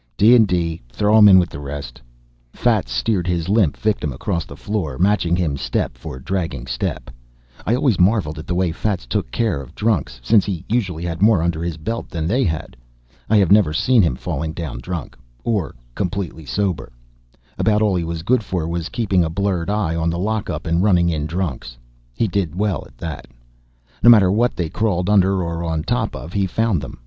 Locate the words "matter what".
24.09-24.55